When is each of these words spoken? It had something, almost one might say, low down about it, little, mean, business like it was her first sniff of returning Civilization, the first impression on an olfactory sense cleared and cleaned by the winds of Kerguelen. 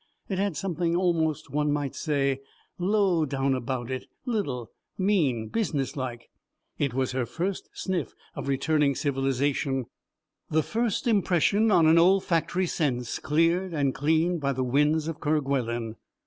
It 0.29 0.39
had 0.39 0.57
something, 0.57 0.95
almost 0.95 1.51
one 1.51 1.71
might 1.71 1.93
say, 1.93 2.41
low 2.79 3.23
down 3.23 3.53
about 3.53 3.91
it, 3.91 4.07
little, 4.25 4.71
mean, 4.97 5.47
business 5.49 5.95
like 5.95 6.29
it 6.79 6.95
was 6.95 7.11
her 7.11 7.27
first 7.27 7.69
sniff 7.75 8.15
of 8.35 8.47
returning 8.47 8.95
Civilization, 8.95 9.85
the 10.49 10.63
first 10.63 11.05
impression 11.05 11.69
on 11.69 11.85
an 11.85 11.99
olfactory 11.99 12.65
sense 12.65 13.19
cleared 13.19 13.75
and 13.75 13.93
cleaned 13.93 14.41
by 14.41 14.53
the 14.53 14.63
winds 14.63 15.07
of 15.07 15.19
Kerguelen. 15.19 15.97